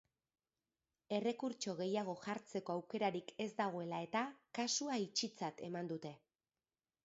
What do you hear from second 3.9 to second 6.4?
eta, kasua itxitzat eman dute.